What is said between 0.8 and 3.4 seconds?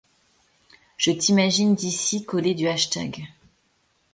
Je t'imagine d'ici coller du hashtag.